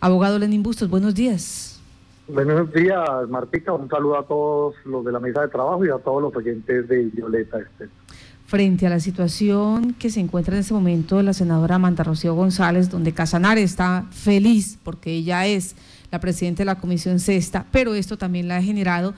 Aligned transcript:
Abogado 0.00 0.38
Lenín 0.38 0.62
Bustos, 0.62 0.88
buenos 0.88 1.14
días. 1.14 1.80
Buenos 2.28 2.72
días, 2.72 3.00
Martica. 3.28 3.72
Un 3.72 3.88
saludo 3.88 4.18
a 4.18 4.26
todos 4.26 4.74
los 4.84 5.04
de 5.04 5.12
la 5.12 5.20
mesa 5.20 5.42
de 5.42 5.48
trabajo 5.48 5.84
y 5.84 5.90
a 5.90 5.98
todos 5.98 6.20
los 6.20 6.34
oyentes 6.34 6.88
de 6.88 7.04
Violeta. 7.04 7.58
Frente 8.46 8.86
a 8.86 8.90
la 8.90 9.00
situación 9.00 9.94
que 9.94 10.10
se 10.10 10.20
encuentra 10.20 10.54
en 10.54 10.60
este 10.60 10.74
momento 10.74 11.16
de 11.18 11.22
la 11.22 11.32
senadora 11.32 11.76
Amanda 11.76 12.04
Rocío 12.04 12.34
González, 12.34 12.90
donde 12.90 13.12
Casanare 13.12 13.62
está 13.62 14.06
feliz 14.10 14.78
porque 14.82 15.12
ella 15.12 15.46
es 15.46 15.76
la 16.10 16.20
presidenta 16.20 16.58
de 16.58 16.66
la 16.66 16.78
Comisión 16.78 17.20
Sexta, 17.20 17.64
pero 17.70 17.94
esto 17.94 18.18
también 18.18 18.48
la 18.48 18.56
ha 18.56 18.62
generado 18.62 19.14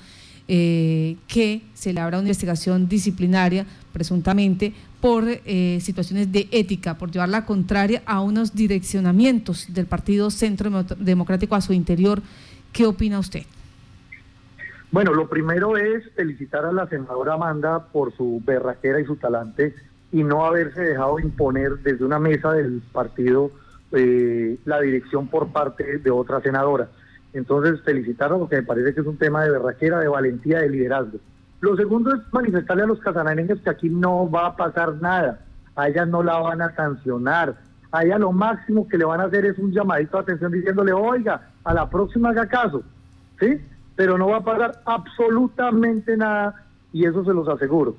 eh, 0.50 1.16
que 1.26 1.62
se 1.74 1.92
le 1.92 2.00
abra 2.00 2.18
una 2.18 2.28
investigación 2.28 2.88
disciplinaria, 2.88 3.66
presuntamente, 3.92 4.72
por 5.00 5.24
eh, 5.26 5.78
situaciones 5.80 6.32
de 6.32 6.48
ética, 6.50 6.98
por 6.98 7.10
llevar 7.10 7.28
la 7.28 7.44
contraria 7.44 8.02
a 8.06 8.20
unos 8.20 8.54
direccionamientos 8.54 9.72
del 9.72 9.86
Partido 9.86 10.30
Centro 10.30 10.84
Democrático 10.98 11.54
a 11.54 11.60
su 11.60 11.72
interior. 11.72 12.20
¿Qué 12.72 12.86
opina 12.86 13.18
usted? 13.18 13.44
Bueno, 14.90 15.12
lo 15.12 15.28
primero 15.28 15.76
es 15.76 16.10
felicitar 16.16 16.64
a 16.64 16.72
la 16.72 16.88
senadora 16.88 17.34
Amanda 17.34 17.86
por 17.92 18.16
su 18.16 18.42
berraquera 18.44 19.00
y 19.00 19.04
su 19.04 19.16
talante 19.16 19.74
y 20.10 20.24
no 20.24 20.46
haberse 20.46 20.80
dejado 20.80 21.18
imponer 21.18 21.78
desde 21.78 22.04
una 22.04 22.18
mesa 22.18 22.52
del 22.52 22.80
partido 22.92 23.50
eh, 23.92 24.58
la 24.64 24.80
dirección 24.80 25.28
por 25.28 25.48
parte 25.52 25.98
de 25.98 26.10
otra 26.10 26.40
senadora. 26.40 26.88
Entonces, 27.34 27.80
felicitarla 27.82 28.38
porque 28.38 28.56
me 28.56 28.62
parece 28.62 28.94
que 28.94 29.00
es 29.00 29.06
un 29.06 29.18
tema 29.18 29.44
de 29.44 29.50
berraquera, 29.50 30.00
de 30.00 30.08
valentía, 30.08 30.60
de 30.60 30.70
liderazgo. 30.70 31.18
Lo 31.60 31.76
segundo 31.76 32.14
es 32.14 32.20
manifestarle 32.32 32.84
a 32.84 32.86
los 32.86 33.00
casanareños 33.00 33.60
que 33.60 33.70
aquí 33.70 33.88
no 33.88 34.30
va 34.30 34.46
a 34.46 34.56
pasar 34.56 34.94
nada. 35.00 35.40
A 35.74 35.88
ella 35.88 36.06
no 36.06 36.22
la 36.22 36.38
van 36.38 36.62
a 36.62 36.74
sancionar. 36.74 37.56
A 37.90 38.04
ella 38.04 38.18
lo 38.18 38.32
máximo 38.32 38.86
que 38.86 38.98
le 38.98 39.04
van 39.04 39.20
a 39.20 39.24
hacer 39.24 39.44
es 39.44 39.58
un 39.58 39.72
llamadito 39.72 40.16
de 40.16 40.22
atención 40.22 40.52
diciéndole, 40.52 40.92
oiga, 40.92 41.50
a 41.64 41.74
la 41.74 41.88
próxima 41.88 42.30
haga 42.30 42.46
caso. 42.46 42.82
¿Sí? 43.40 43.60
Pero 43.96 44.18
no 44.18 44.28
va 44.28 44.38
a 44.38 44.44
pasar 44.44 44.82
absolutamente 44.84 46.16
nada 46.16 46.54
y 46.92 47.04
eso 47.04 47.24
se 47.24 47.32
los 47.32 47.48
aseguro. 47.48 47.96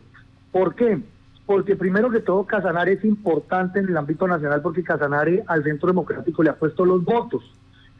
¿Por 0.51 0.75
qué? 0.75 1.01
Porque 1.45 1.75
primero 1.75 2.09
que 2.09 2.19
todo 2.19 2.45
Casanare 2.45 2.93
es 2.93 3.03
importante 3.03 3.79
en 3.79 3.89
el 3.89 3.97
ámbito 3.97 4.27
nacional 4.27 4.61
porque 4.61 4.83
Casanare 4.83 5.43
al 5.47 5.63
Centro 5.63 5.87
Democrático 5.87 6.43
le 6.43 6.51
ha 6.51 6.55
puesto 6.55 6.85
los 6.85 7.03
votos. 7.03 7.43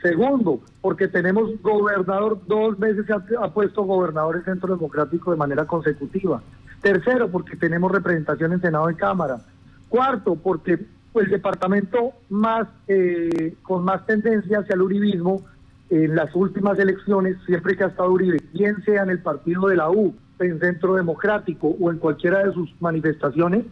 Segundo, 0.01 0.61
porque 0.81 1.07
tenemos 1.07 1.61
gobernador, 1.61 2.39
dos 2.47 2.79
veces 2.79 3.05
se 3.05 3.13
ha, 3.13 3.49
puesto 3.49 3.83
gobernador 3.83 4.37
el 4.37 4.45
Centro 4.45 4.73
Democrático 4.75 5.31
de 5.31 5.37
manera 5.37 5.65
consecutiva. 5.65 6.41
Tercero, 6.81 7.29
porque 7.29 7.57
tenemos 7.57 7.91
representación 7.91 8.53
en 8.53 8.61
Senado 8.61 8.89
y 8.89 8.95
Cámara. 8.95 9.41
Cuarto, 9.89 10.35
porque 10.35 10.79
el 11.15 11.29
departamento 11.29 12.13
más 12.29 12.67
eh, 12.87 13.55
con 13.63 13.83
más 13.83 14.05
tendencia 14.05 14.59
hacia 14.59 14.75
el 14.75 14.83
uribismo 14.83 15.45
en 15.89 16.15
las 16.15 16.33
últimas 16.33 16.79
elecciones, 16.79 17.35
siempre 17.45 17.75
que 17.75 17.83
ha 17.83 17.87
estado 17.87 18.11
Uribe, 18.11 18.37
bien 18.53 18.81
sea 18.85 19.03
en 19.03 19.09
el 19.09 19.19
partido 19.19 19.67
de 19.67 19.75
la 19.75 19.89
U, 19.89 20.15
en 20.39 20.59
Centro 20.59 20.95
Democrático 20.95 21.75
o 21.79 21.91
en 21.91 21.97
cualquiera 21.97 22.45
de 22.45 22.53
sus 22.53 22.73
manifestaciones, 22.79 23.65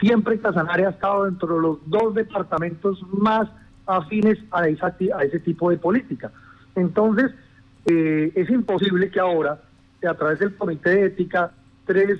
siempre 0.00 0.38
Casanare 0.38 0.86
ha 0.86 0.90
estado 0.90 1.24
dentro 1.24 1.54
de 1.54 1.62
los 1.62 1.78
dos 1.86 2.14
departamentos 2.14 3.02
más 3.12 3.48
afines 3.86 4.38
a, 4.50 4.68
esa, 4.68 4.96
a 5.16 5.24
ese 5.24 5.40
tipo 5.40 5.70
de 5.70 5.76
política. 5.76 6.30
Entonces, 6.74 7.32
eh, 7.86 8.32
es 8.34 8.50
imposible 8.50 9.10
que 9.10 9.20
ahora, 9.20 9.60
a 10.08 10.14
través 10.14 10.38
del 10.38 10.54
Comité 10.54 10.90
de 10.90 11.06
Ética, 11.06 11.52
tres, 11.86 12.18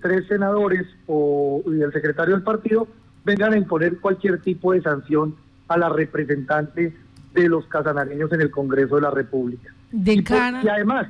tres 0.00 0.26
senadores 0.28 0.86
o, 1.06 1.62
y 1.66 1.80
el 1.80 1.92
secretario 1.92 2.34
del 2.34 2.44
partido 2.44 2.88
vengan 3.24 3.52
a 3.52 3.56
imponer 3.56 3.98
cualquier 3.98 4.40
tipo 4.40 4.72
de 4.72 4.82
sanción 4.82 5.34
a 5.68 5.78
la 5.78 5.88
representante 5.88 6.94
de 7.34 7.48
los 7.48 7.66
casanareños 7.66 8.32
en 8.32 8.40
el 8.42 8.50
Congreso 8.50 8.96
de 8.96 9.02
la 9.02 9.10
República. 9.10 9.72
De 9.90 10.14
y, 10.14 10.24
y 10.62 10.68
además, 10.68 11.08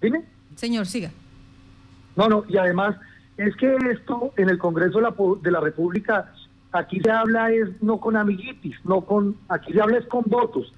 dime. 0.00 0.24
Señor, 0.56 0.86
siga. 0.86 1.10
No, 2.16 2.28
no, 2.28 2.44
y 2.48 2.56
además 2.56 2.96
es 3.36 3.56
que 3.56 3.76
esto 3.90 4.32
en 4.36 4.48
el 4.48 4.58
Congreso 4.58 4.98
de 4.98 5.02
la, 5.02 5.14
de 5.42 5.50
la 5.50 5.60
República 5.60 6.32
Aquí 6.74 6.98
se 6.98 7.10
habla 7.10 7.52
es 7.52 7.80
no 7.82 8.00
con 8.00 8.16
amiguitis, 8.16 8.76
no 8.84 9.02
con, 9.02 9.36
aquí 9.48 9.72
se 9.72 9.80
habla 9.80 9.98
es 9.98 10.06
con 10.06 10.24
votos. 10.26 10.72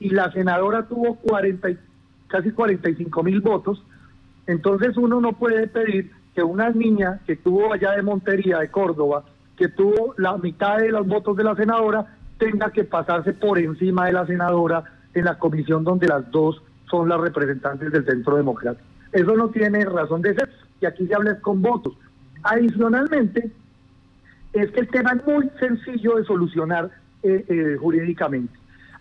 Y 0.00 0.08
la 0.08 0.32
senadora 0.32 0.88
tuvo 0.88 1.16
40, 1.16 1.68
casi 2.28 2.52
45 2.52 3.22
mil 3.22 3.42
votos. 3.42 3.84
Entonces 4.46 4.96
uno 4.96 5.20
no 5.20 5.34
puede 5.34 5.68
pedir 5.68 6.10
que 6.34 6.42
una 6.42 6.70
niña 6.70 7.20
que 7.26 7.36
tuvo 7.36 7.70
allá 7.70 7.92
de 7.92 8.00
Montería, 8.00 8.60
de 8.60 8.70
Córdoba, 8.70 9.24
que 9.58 9.68
tuvo 9.68 10.14
la 10.16 10.38
mitad 10.38 10.78
de 10.78 10.90
los 10.90 11.06
votos 11.06 11.36
de 11.36 11.44
la 11.44 11.54
senadora, 11.54 12.16
tenga 12.38 12.70
que 12.70 12.84
pasarse 12.84 13.34
por 13.34 13.58
encima 13.58 14.06
de 14.06 14.14
la 14.14 14.26
senadora 14.26 14.84
en 15.12 15.26
la 15.26 15.38
comisión 15.38 15.84
donde 15.84 16.08
las 16.08 16.30
dos 16.30 16.62
son 16.90 17.10
las 17.10 17.20
representantes 17.20 17.92
del 17.92 18.06
Centro 18.06 18.36
Democrático. 18.36 18.86
Eso 19.12 19.36
no 19.36 19.50
tiene 19.50 19.84
razón 19.84 20.22
de 20.22 20.34
ser, 20.34 20.48
y 20.80 20.86
aquí 20.86 21.06
se 21.06 21.14
habla 21.14 21.32
es 21.32 21.40
con 21.40 21.60
votos. 21.60 21.92
Adicionalmente, 22.42 23.52
es 24.52 24.70
que 24.70 24.80
el 24.80 24.88
tema 24.88 25.12
es 25.12 25.26
muy 25.26 25.50
sencillo 25.58 26.16
de 26.16 26.24
solucionar 26.24 26.90
eh, 27.22 27.44
eh, 27.48 27.76
jurídicamente. 27.80 28.52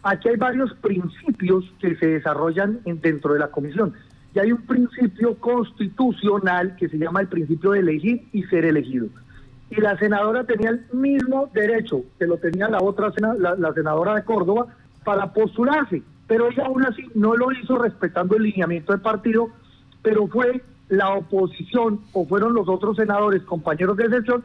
Aquí 0.04 0.30
hay 0.30 0.36
varios 0.36 0.74
principios 0.76 1.66
que 1.80 1.96
se 1.96 2.08
desarrollan 2.08 2.80
dentro 2.86 3.34
de 3.34 3.40
la 3.40 3.50
comisión. 3.50 3.94
Y 4.34 4.40
hay 4.40 4.52
un 4.52 4.62
principio 4.62 5.36
constitucional 5.36 6.76
que 6.76 6.88
se 6.88 6.98
llama 6.98 7.22
el 7.22 7.28
principio 7.28 7.72
de 7.72 7.80
elegir 7.80 8.28
y 8.32 8.44
ser 8.44 8.66
elegido. 8.66 9.08
Y 9.70 9.80
la 9.80 9.98
senadora 9.98 10.44
tenía 10.44 10.72
el 10.72 10.86
mismo 10.94 11.50
derecho 11.54 12.04
que 12.18 12.26
lo 12.26 12.38
tenía 12.38 12.68
la 12.68 12.80
otra 12.80 13.12
la, 13.38 13.74
senadora 13.74 14.16
de 14.16 14.24
Córdoba 14.24 14.68
para 15.04 15.34
postularse, 15.34 16.02
pero 16.28 16.50
ella 16.50 16.66
aún 16.66 16.86
así 16.86 17.04
no 17.14 17.36
lo 17.36 17.52
hizo 17.52 17.78
respetando 17.78 18.36
el 18.36 18.44
lineamiento 18.44 18.92
del 18.92 19.02
partido, 19.02 19.50
pero 20.02 20.28
fue 20.28 20.62
la 20.90 21.14
oposición 21.14 22.02
o 22.14 22.26
fueron 22.26 22.54
los 22.54 22.68
otros 22.68 22.98
senadores, 22.98 23.44
compañeros 23.44 23.96
de 23.98 24.10
sesión, 24.10 24.44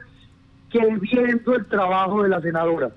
que 0.71 0.81
viendo 1.01 1.55
el 1.55 1.67
trabajo 1.67 2.23
de 2.23 2.29
la 2.29 2.41
senadora, 2.41 2.91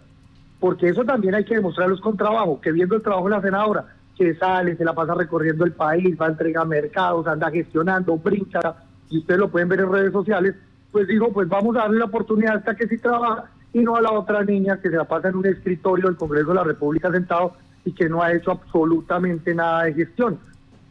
porque 0.60 0.90
eso 0.90 1.04
también 1.04 1.36
hay 1.36 1.46
que 1.46 1.56
demostrarlos 1.56 2.02
con 2.02 2.18
trabajo, 2.18 2.60
que 2.62 2.72
viendo 2.72 2.96
el 2.96 3.02
trabajo 3.02 3.26
de 3.26 3.36
la 3.36 3.42
senadora, 3.42 3.86
que 4.18 4.36
sale, 4.36 4.76
se 4.76 4.84
la 4.84 4.94
pasa 4.94 5.14
recorriendo 5.14 5.64
el 5.64 5.72
país, 5.72 6.18
va 6.20 6.26
a 6.26 6.30
entregar 6.30 6.68
mercados, 6.68 7.26
anda 7.28 7.50
gestionando, 7.50 8.18
brinca, 8.18 8.76
y 9.10 9.20
ustedes 9.20 9.40
lo 9.40 9.50
pueden 9.50 9.70
ver 9.70 9.80
en 9.80 9.92
redes 9.92 10.12
sociales, 10.12 10.56
pues 10.92 11.08
digo, 11.08 11.32
pues 11.32 11.48
vamos 11.48 11.76
a 11.78 11.82
darle 11.82 12.00
la 12.00 12.06
oportunidad 12.06 12.58
hasta 12.58 12.76
que 12.76 12.88
sí 12.88 12.98
trabaja 12.98 13.46
y 13.74 13.80
no 13.80 13.96
a 13.96 14.02
la 14.02 14.12
otra 14.12 14.44
niña 14.44 14.82
que 14.82 14.90
se 14.90 14.96
la 14.96 15.06
pasa 15.06 15.30
en 15.30 15.38
un 15.38 15.46
escritorio 15.46 16.08
del 16.08 16.18
Congreso 16.18 16.50
de 16.50 16.56
la 16.56 16.64
República 16.64 17.12
sentado 17.12 17.54
y 17.86 17.94
que 17.94 18.10
no 18.10 18.22
ha 18.22 18.34
hecho 18.34 18.52
absolutamente 18.52 19.54
nada 19.54 19.84
de 19.84 19.94
gestión. 19.94 20.40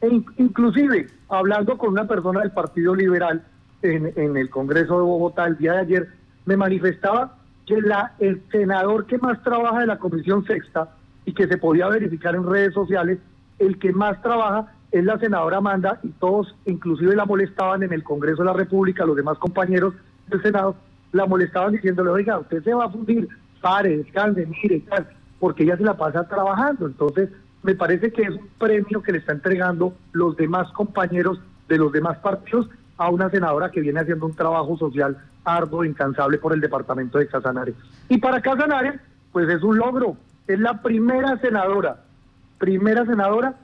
E 0.01 0.23
inclusive, 0.39 1.09
hablando 1.29 1.77
con 1.77 1.91
una 1.91 2.07
persona 2.07 2.41
del 2.41 2.53
Partido 2.53 2.95
Liberal 2.95 3.43
en, 3.83 4.13
en 4.17 4.37
el 4.37 4.49
Congreso 4.49 4.95
de 4.95 5.03
Bogotá 5.03 5.47
el 5.47 5.59
día 5.59 5.73
de 5.73 5.79
ayer, 5.79 6.09
me 6.49 6.57
manifestaba 6.57 7.37
que 7.67 7.79
la, 7.83 8.15
el 8.19 8.43
senador 8.51 9.05
que 9.05 9.19
más 9.19 9.43
trabaja 9.43 9.81
de 9.81 9.87
la 9.87 9.99
Comisión 9.99 10.47
Sexta 10.47 10.89
y 11.27 11.35
que 11.35 11.47
se 11.47 11.59
podía 11.59 11.89
verificar 11.89 12.35
en 12.35 12.49
redes 12.49 12.73
sociales, 12.73 13.19
el 13.59 13.79
que 13.79 13.93
más 13.93 14.23
trabaja 14.23 14.73
es 14.91 15.05
la 15.05 15.19
senadora 15.19 15.59
Amanda 15.59 16.01
y 16.03 16.09
todos 16.09 16.57
inclusive 16.65 17.15
la 17.15 17.27
molestaban 17.27 17.83
en 17.83 17.93
el 17.93 18.03
Congreso 18.03 18.39
de 18.39 18.47
la 18.47 18.55
República, 18.55 19.05
los 19.05 19.15
demás 19.15 19.37
compañeros 19.37 19.93
del 20.29 20.41
Senado, 20.41 20.75
la 21.13 21.27
molestaban 21.27 21.75
diciéndole, 21.75 22.09
oiga, 22.09 22.39
usted 22.39 22.65
se 22.65 22.73
va 22.73 22.87
a 22.87 22.91
fundir, 22.91 23.29
pare, 23.61 23.99
descanse, 23.99 24.47
mire, 24.47 24.81
tal, 24.89 25.07
porque 25.39 25.65
ella 25.65 25.77
se 25.77 25.85
la 25.85 25.99
pasa 25.99 26.27
trabajando. 26.27 26.87
Entonces, 26.87 27.29
me 27.63 27.75
parece 27.75 28.11
que 28.11 28.23
es 28.23 28.31
un 28.31 28.49
premio 28.59 29.03
que 29.03 29.13
le 29.13 29.19
está 29.19 29.33
entregando 29.33 29.93
los 30.13 30.35
demás 30.39 30.73
compañeros 30.73 31.39
de 31.69 31.77
los 31.77 31.93
demás 31.93 32.17
partidos 32.21 32.71
a 32.97 33.11
una 33.11 33.29
senadora 33.29 33.71
que 33.71 33.83
viene 33.83 34.01
haciendo 34.01 34.25
un 34.25 34.35
trabajo 34.35 34.79
social 34.79 35.19
arduo, 35.49 35.85
incansable 35.85 36.39
por 36.39 36.53
el 36.53 36.61
departamento 36.61 37.19
de 37.19 37.27
Casanare. 37.27 37.75
Y 38.09 38.19
para 38.19 38.41
Casanare, 38.41 39.01
pues 39.33 39.49
es 39.49 39.63
un 39.63 39.79
logro. 39.79 40.17
Es 40.47 40.59
la 40.59 40.83
primera 40.83 41.39
senadora, 41.39 42.05
primera 42.59 43.05
senadora 43.05 43.55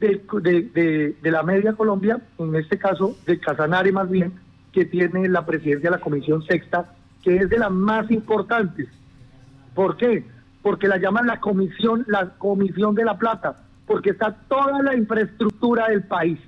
de, 0.00 1.16
de, 1.20 1.30
la 1.30 1.42
media 1.42 1.72
Colombia, 1.72 2.20
en 2.38 2.54
este 2.54 2.78
caso 2.78 3.16
de 3.26 3.38
Casanare 3.40 3.90
más 3.92 4.08
bien, 4.08 4.32
que 4.72 4.84
tiene 4.84 5.28
la 5.28 5.44
presidencia 5.44 5.90
de 5.90 5.96
la 5.96 6.02
Comisión 6.02 6.42
Sexta, 6.42 6.94
que 7.22 7.36
es 7.36 7.50
de 7.50 7.58
las 7.58 7.70
más 7.70 8.10
importantes. 8.10 8.88
¿Por 9.74 9.96
qué? 9.96 10.24
Porque 10.62 10.88
la 10.88 10.98
llaman 10.98 11.26
la 11.26 11.40
comisión, 11.40 12.04
la 12.06 12.30
comisión 12.38 12.94
de 12.94 13.04
la 13.04 13.18
plata, 13.18 13.56
porque 13.86 14.10
está 14.10 14.36
toda 14.48 14.82
la 14.82 14.94
infraestructura 14.94 15.88
del 15.88 16.04
país 16.04 16.38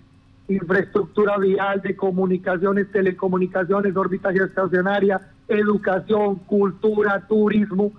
infraestructura 0.54 1.38
vial, 1.38 1.80
de 1.82 1.96
comunicaciones, 1.96 2.90
telecomunicaciones, 2.90 3.96
órbita 3.96 4.30
estacionaria, 4.30 5.20
educación, 5.48 6.36
cultura, 6.46 7.24
turismo, 7.26 7.92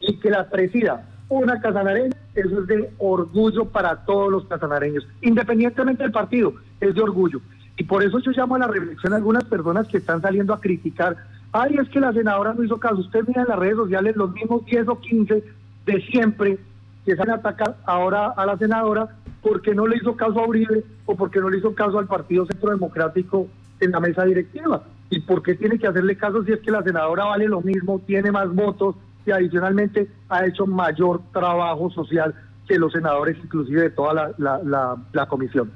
y 0.00 0.16
que 0.16 0.30
la 0.30 0.48
presida 0.48 1.06
una 1.30 1.60
casanareña, 1.60 2.16
eso 2.34 2.60
es 2.60 2.66
de 2.66 2.90
orgullo 2.98 3.64
para 3.66 4.04
todos 4.04 4.30
los 4.30 4.44
casanareños, 4.46 5.06
independientemente 5.22 6.02
del 6.02 6.12
partido, 6.12 6.54
es 6.80 6.94
de 6.94 7.00
orgullo. 7.00 7.40
Y 7.76 7.84
por 7.84 8.02
eso 8.02 8.18
yo 8.18 8.32
llamo 8.32 8.56
a 8.56 8.58
la 8.58 8.66
reflexión 8.66 9.12
a 9.12 9.16
algunas 9.16 9.44
personas 9.44 9.86
que 9.86 9.98
están 9.98 10.20
saliendo 10.20 10.52
a 10.52 10.60
criticar, 10.60 11.16
ay, 11.52 11.76
es 11.80 11.88
que 11.88 12.00
la 12.00 12.12
senadora 12.12 12.52
no 12.52 12.64
hizo 12.64 12.78
caso, 12.78 12.96
usted 12.96 13.24
mira 13.26 13.42
en 13.42 13.48
las 13.48 13.58
redes 13.58 13.76
sociales 13.76 14.16
los 14.16 14.32
mismos 14.32 14.64
10 14.66 14.88
o 14.88 15.00
15 15.00 15.44
de 15.86 16.00
siempre, 16.02 16.58
que 17.04 17.16
salen 17.16 17.32
a 17.32 17.36
atacar 17.36 17.76
ahora 17.84 18.28
a 18.36 18.46
la 18.46 18.56
senadora 18.58 19.08
porque 19.42 19.74
no 19.74 19.86
le 19.86 19.96
hizo 19.96 20.16
caso 20.16 20.38
a 20.38 20.46
Uribe 20.46 20.84
o 21.06 21.16
porque 21.16 21.40
no 21.40 21.48
le 21.48 21.58
hizo 21.58 21.74
caso 21.74 21.98
al 21.98 22.06
Partido 22.06 22.46
Centro 22.46 22.70
Democrático 22.70 23.48
en 23.80 23.90
la 23.90 24.00
mesa 24.00 24.24
directiva. 24.24 24.82
¿Y 25.08 25.20
por 25.20 25.42
qué 25.42 25.54
tiene 25.54 25.78
que 25.78 25.86
hacerle 25.86 26.16
caso 26.16 26.44
si 26.44 26.52
es 26.52 26.60
que 26.60 26.70
la 26.70 26.82
senadora 26.82 27.24
vale 27.24 27.48
lo 27.48 27.60
mismo, 27.60 28.00
tiene 28.06 28.30
más 28.30 28.52
votos 28.54 28.96
y 29.26 29.30
adicionalmente 29.30 30.08
ha 30.28 30.46
hecho 30.46 30.66
mayor 30.66 31.20
trabajo 31.32 31.90
social 31.90 32.34
que 32.68 32.78
los 32.78 32.92
senadores, 32.92 33.36
inclusive 33.42 33.82
de 33.82 33.90
toda 33.90 34.14
la, 34.14 34.60
la, 34.62 34.96
la, 35.12 35.26
comisión? 35.26 35.72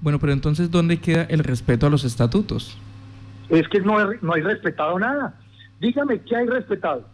Bueno, 0.00 0.20
pero 0.20 0.32
entonces, 0.32 0.70
¿dónde 0.70 0.98
queda 0.98 1.24
el 1.24 1.40
respeto 1.40 1.86
a 1.86 1.90
los 1.90 2.04
estatutos? 2.04 2.78
Es 3.48 3.66
que 3.68 3.80
no, 3.80 3.96
no 4.22 4.34
hay 4.34 4.42
respetado 4.42 4.98
nada. 4.98 5.34
Dígame, 5.80 6.20
¿qué 6.20 6.36
hay 6.36 6.46
respetado? 6.46 7.04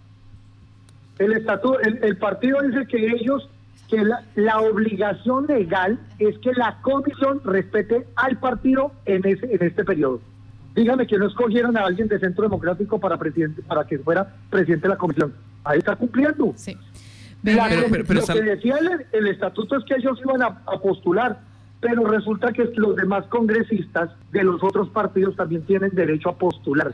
El 1.19 1.32
estatuto, 1.32 1.81
el, 1.81 2.16
partido 2.16 2.61
dice 2.62 2.87
que 2.87 3.06
ellos, 3.06 3.49
que 3.88 4.02
la, 4.34 4.61
obligación 4.61 5.46
legal 5.46 5.99
es 6.19 6.37
que 6.38 6.52
la 6.52 6.78
comisión 6.82 7.40
respete 7.44 8.05
al 8.16 8.38
partido 8.38 8.93
en, 9.05 9.25
ese, 9.25 9.55
en 9.55 9.62
este 9.62 9.84
periodo. 9.84 10.20
Dígame 10.75 11.06
que 11.06 11.16
no 11.16 11.28
escogieron 11.28 11.76
a 11.76 11.84
alguien 11.84 12.08
de 12.08 12.19
Centro 12.19 12.43
Democrático 12.43 12.99
para 12.99 13.16
presidente, 13.16 13.62
para 13.62 13.84
que 13.87 13.99
fuera 13.99 14.34
presidente 14.50 14.88
de 14.88 14.94
la 14.94 14.99
comisión. 14.99 15.32
Ahí 15.62 15.78
está 15.78 15.94
cumpliendo. 15.94 16.52
Sí. 16.56 16.76
lo 17.44 18.34
que 18.34 18.43
decía 18.43 18.76
el, 19.12 19.28
estatuto 19.28 19.76
es 19.76 19.84
que 19.84 19.94
ellos 19.94 20.19
iban 20.25 20.43
a, 20.43 20.62
a 20.66 20.81
postular, 20.82 21.38
pero 21.81 22.05
resulta 22.06 22.52
que 22.52 22.64
los 22.75 22.96
demás 22.96 23.26
congresistas 23.26 24.11
de 24.32 24.43
los 24.43 24.61
otros 24.64 24.88
partidos 24.88 25.37
también 25.37 25.62
tienen 25.62 25.90
derecho 25.94 26.31
a 26.31 26.37
postular 26.37 26.93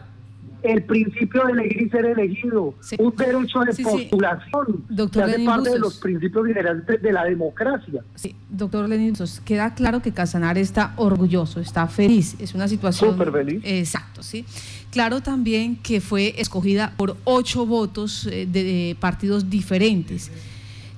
el 0.62 0.82
principio 0.84 1.44
de 1.46 1.52
elegir 1.52 1.82
y 1.82 1.90
ser 1.90 2.04
elegido, 2.06 2.74
un 2.98 3.16
derecho 3.16 3.60
de 3.60 3.82
postulación, 3.82 4.84
Doctor 4.88 5.26
que 5.26 5.32
hace 5.32 5.44
parte 5.44 5.70
de 5.70 5.78
los 5.78 5.98
principios 5.98 6.46
generales 6.46 6.84
de 6.86 7.12
la 7.12 7.24
democracia. 7.24 8.02
Sí, 8.14 8.34
doctor 8.48 8.88
Lenin, 8.88 9.14
queda 9.44 9.74
claro 9.74 10.02
que 10.02 10.12
Casanar 10.12 10.58
está 10.58 10.92
orgulloso, 10.96 11.60
está 11.60 11.86
feliz, 11.86 12.36
es 12.38 12.54
una 12.54 12.68
situación... 12.68 13.12
Súper 13.12 13.32
feliz. 13.32 13.62
Exacto, 13.64 14.22
sí. 14.22 14.44
Claro 14.90 15.20
también 15.20 15.76
que 15.76 16.00
fue 16.00 16.34
escogida 16.38 16.92
por 16.96 17.16
ocho 17.24 17.64
votos 17.66 18.26
eh, 18.26 18.46
de, 18.50 18.96
partidos 18.98 19.48
diferentes, 19.48 20.30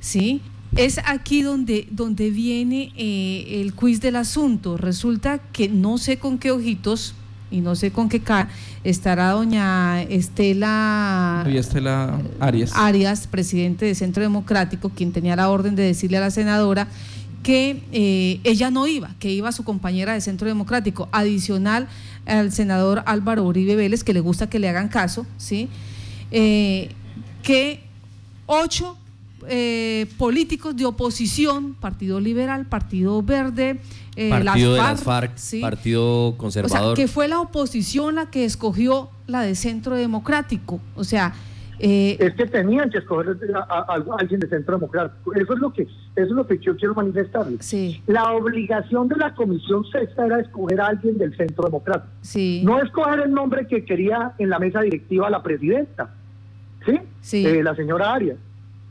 ¿sí? 0.00 0.40
Es 0.76 0.98
aquí 1.04 1.42
donde, 1.42 1.86
donde 1.90 2.30
viene 2.30 2.92
eh, 2.96 3.60
el 3.60 3.74
quiz 3.74 4.00
del 4.00 4.16
asunto. 4.16 4.78
Resulta 4.78 5.38
que 5.38 5.68
no 5.68 5.98
sé 5.98 6.18
con 6.18 6.38
qué 6.38 6.50
ojitos 6.50 7.14
y 7.52 7.60
no 7.60 7.76
sé 7.76 7.92
con 7.92 8.08
qué 8.08 8.20
cara 8.20 8.48
estará 8.82 9.30
doña 9.30 10.02
Estela, 10.02 11.46
Estela 11.48 12.20
Arias. 12.40 12.72
Arias, 12.74 13.26
presidente 13.26 13.84
de 13.84 13.94
Centro 13.94 14.22
Democrático, 14.22 14.88
quien 14.88 15.12
tenía 15.12 15.36
la 15.36 15.50
orden 15.50 15.76
de 15.76 15.84
decirle 15.84 16.16
a 16.16 16.20
la 16.20 16.30
senadora 16.30 16.88
que 17.42 17.82
eh, 17.92 18.40
ella 18.44 18.70
no 18.70 18.86
iba, 18.86 19.14
que 19.18 19.30
iba 19.30 19.52
su 19.52 19.64
compañera 19.64 20.14
de 20.14 20.20
Centro 20.20 20.46
Democrático, 20.48 21.08
adicional 21.12 21.88
al 22.26 22.52
senador 22.52 23.02
Álvaro 23.06 23.44
Uribe 23.44 23.76
Vélez, 23.76 24.04
que 24.04 24.14
le 24.14 24.20
gusta 24.20 24.48
que 24.48 24.58
le 24.58 24.68
hagan 24.68 24.88
caso, 24.88 25.26
¿sí? 25.38 25.68
Eh, 26.30 26.90
que 27.42 27.82
ocho 28.46 28.96
eh, 29.48 30.06
políticos 30.18 30.76
de 30.76 30.86
oposición, 30.86 31.74
Partido 31.74 32.20
Liberal, 32.20 32.66
Partido 32.66 33.22
Verde, 33.22 33.80
eh, 34.16 34.30
partido 34.30 34.76
las 34.76 35.02
FARC, 35.02 35.32
Partido 35.60 36.34
Conservador. 36.36 36.92
O 36.92 36.96
sea, 36.96 37.04
que 37.04 37.08
fue 37.08 37.28
la 37.28 37.40
oposición 37.40 38.16
la 38.16 38.30
que 38.30 38.44
escogió 38.44 39.10
la 39.26 39.42
de 39.42 39.54
Centro 39.54 39.96
Democrático. 39.96 40.80
O 40.94 41.04
sea, 41.04 41.34
eh, 41.84 42.16
es 42.20 42.34
que 42.34 42.46
tenían 42.46 42.90
que 42.90 42.98
escoger 42.98 43.36
a, 43.56 43.86
alguien 44.18 44.38
de 44.38 44.48
Centro 44.48 44.76
Democrático. 44.76 45.34
Eso 45.34 45.54
es 45.54 45.58
lo 45.58 45.72
que 45.72 45.82
eso 45.82 45.90
es 46.14 46.30
lo 46.30 46.46
que 46.46 46.58
yo 46.58 46.76
quiero 46.76 46.94
manifestar. 46.94 47.46
Sí. 47.58 48.02
La 48.06 48.32
obligación 48.32 49.08
de 49.08 49.16
la 49.16 49.34
Comisión 49.34 49.84
Sexta 49.90 50.26
era 50.26 50.40
escoger 50.40 50.80
a 50.80 50.86
alguien 50.86 51.18
del 51.18 51.36
Centro 51.36 51.64
Democrático. 51.64 52.12
Sí. 52.20 52.62
No 52.64 52.80
escoger 52.80 53.20
el 53.20 53.32
nombre 53.32 53.66
que 53.66 53.84
quería 53.84 54.32
en 54.38 54.50
la 54.50 54.60
mesa 54.60 54.80
directiva 54.80 55.28
la 55.28 55.42
presidenta. 55.42 56.14
¿Sí? 56.86 57.00
sí. 57.20 57.46
Eh, 57.46 57.62
la 57.64 57.74
señora 57.74 58.12
Arias. 58.12 58.38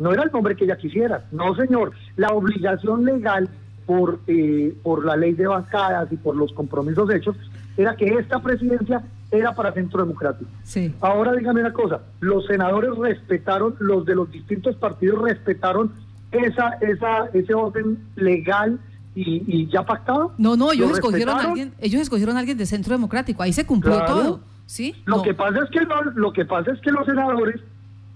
No 0.01 0.11
era 0.11 0.23
el 0.23 0.31
nombre 0.31 0.55
que 0.55 0.65
ella 0.65 0.77
quisiera. 0.77 1.25
No, 1.31 1.55
señor. 1.55 1.91
La 2.15 2.29
obligación 2.29 3.05
legal 3.05 3.47
por, 3.85 4.19
eh, 4.25 4.75
por 4.83 5.05
la 5.05 5.15
ley 5.15 5.33
de 5.33 5.45
bancadas 5.47 6.11
y 6.11 6.17
por 6.17 6.35
los 6.35 6.51
compromisos 6.53 7.09
hechos, 7.13 7.35
era 7.77 7.95
que 7.95 8.05
esta 8.05 8.41
presidencia 8.41 9.03
era 9.29 9.53
para 9.53 9.71
Centro 9.73 10.01
Democrático. 10.01 10.49
Sí. 10.63 10.93
Ahora 11.01 11.33
dígame 11.33 11.61
una 11.61 11.73
cosa, 11.73 12.01
los 12.19 12.45
senadores 12.45 12.95
respetaron, 12.97 13.75
los 13.79 14.05
de 14.05 14.15
los 14.15 14.31
distintos 14.31 14.75
partidos 14.75 15.21
respetaron 15.21 15.93
esa, 16.31 16.77
esa, 16.81 17.25
ese 17.33 17.53
orden 17.53 17.99
legal 18.15 18.79
y, 19.13 19.67
ya 19.67 19.83
pactado. 19.85 20.33
No, 20.37 20.55
no, 20.55 20.71
ellos 20.71 20.91
escogieron 20.91 21.37
a 21.37 21.41
alguien, 21.41 21.73
ellos 21.79 22.01
escogieron 22.01 22.37
a 22.37 22.39
alguien 22.39 22.57
de 22.57 22.65
Centro 22.65 22.93
Democrático, 22.93 23.43
ahí 23.43 23.53
se 23.53 23.65
cumplió 23.65 24.03
todo. 24.05 24.41
¿Sí? 24.65 24.95
Lo 25.03 25.21
que 25.21 25.33
pasa 25.33 25.59
es 25.65 25.69
que 25.69 25.81
no, 25.85 26.01
lo 26.15 26.31
que 26.31 26.45
pasa 26.45 26.71
es 26.71 26.79
que 26.79 26.91
los 26.91 27.05
senadores, 27.05 27.59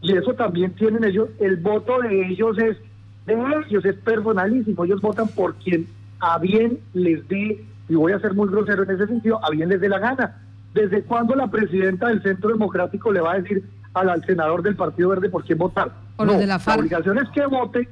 y 0.02 0.14
eso 0.18 0.34
también 0.34 0.74
tienen 0.76 1.04
ellos, 1.04 1.30
el 1.40 1.58
voto 1.58 2.00
de 2.00 2.28
ellos 2.28 2.58
es 2.58 2.78
de 3.26 3.34
ellos 3.68 3.84
es 3.86 3.96
personalísimo, 3.96 4.86
ellos 4.86 5.02
votan 5.02 5.28
por 5.30 5.56
quien 5.56 5.88
a 6.20 6.38
bien 6.38 6.80
les 6.94 7.28
dé, 7.28 7.66
y 7.90 7.96
voy 7.96 8.12
a 8.14 8.20
ser 8.20 8.34
muy 8.34 8.48
grosero 8.50 8.84
en 8.84 8.92
ese 8.92 9.08
sentido, 9.08 9.44
a 9.44 9.50
bien 9.50 9.70
les 9.70 9.82
dé 9.82 9.90
la 9.90 10.00
gana. 10.00 10.42
¿Desde 10.74 11.04
cuándo 11.04 11.36
la 11.36 11.48
presidenta 11.48 12.08
del 12.08 12.22
Centro 12.22 12.50
Democrático 12.50 13.12
le 13.12 13.22
va 13.22 13.34
a 13.34 13.40
decir 13.40 13.64
al, 13.94 14.24
senador 14.26 14.62
del 14.62 14.76
Partido 14.76 15.10
Verde 15.10 15.30
por 15.30 15.44
quién 15.44 15.58
votar? 15.58 15.92
O 16.18 16.26
de 16.26 16.46
la, 16.46 16.62
la 16.64 16.76
obligación 16.76 17.18
es 17.18 17.30
que 17.30 17.46
vote, 17.46 17.88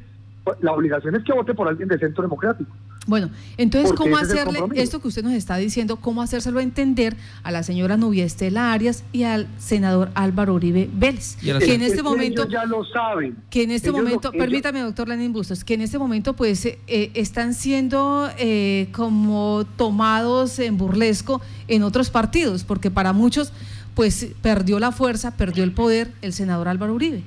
la 0.62 0.74
obligación 0.74 1.16
es 1.16 1.24
que 1.24 1.34
vote 1.34 1.54
por 1.54 1.68
alguien 1.68 1.88
del 1.88 2.00
Centro 2.00 2.22
Democrático. 2.24 2.70
Bueno, 3.06 3.30
entonces, 3.58 3.92
¿cómo 3.94 4.18
hacerle 4.18 4.60
esto 4.76 5.02
que 5.02 5.10
usted 5.10 5.24
nos 5.24 5.34
está 5.34 5.58
diciendo, 5.58 5.98
cómo 5.98 6.22
hacérselo 6.22 6.60
entender 6.62 7.18
a 7.44 7.52
la 7.52 7.64
señora 7.64 7.98
Nubia 7.98 8.24
Estela 8.24 8.72
Arias 8.72 9.04
y 9.12 9.24
al 9.24 9.48
senador 9.58 10.10
Álvaro 10.16 10.54
Uribe 10.54 10.90
Vélez? 10.94 11.36
Que 11.38 11.74
en 11.74 11.82
este 11.82 12.02
momento. 12.02 12.48
ya 12.48 12.66
lo 12.66 12.86
saben. 12.86 13.36
Que 13.50 13.64
en 13.64 13.72
este 13.72 13.92
momento, 13.92 14.32
permítame, 14.32 14.80
doctor 14.82 15.08
Lenin 15.10 15.34
Bustos, 15.34 15.64
que 15.64 15.74
en 15.74 15.82
este 15.82 15.98
momento, 15.98 16.34
pues, 16.34 16.66
eh, 16.66 16.78
están 17.14 17.54
siendo 17.54 18.30
eh, 18.38 18.88
como 18.94 19.66
tomados 19.76 20.60
en 20.60 20.78
burlesco 20.78 21.42
en 21.68 21.84
otros 21.84 22.10
partidos, 22.10 22.64
porque 22.64 22.90
para 22.90 23.12
muchos, 23.12 23.52
pues, 23.96 24.28
perdió 24.42 24.80
la 24.80 24.92
fuerza, 24.92 25.36
perdió 25.36 25.64
el 25.64 25.74
poder 25.74 26.12
el 26.22 26.32
senador 26.32 26.70
Álvaro 26.70 26.94
Uribe. 26.94 27.24